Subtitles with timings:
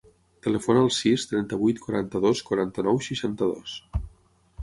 [0.45, 3.77] Telefona al sis, trenta-vuit, quaranta-dos, quaranta-nou, seixanta-dos.